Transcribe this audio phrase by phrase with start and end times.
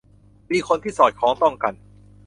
[0.51, 1.73] มีคนที่สอดคล้องต้องกัน